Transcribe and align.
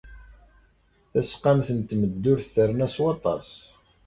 Tasqamt 1.11 1.67
n 1.77 1.79
tmeddurt 1.81 2.45
terna 2.53 2.87
s 2.93 2.95
waṭas. 3.03 3.49